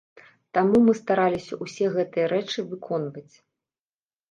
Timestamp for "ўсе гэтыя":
1.63-2.25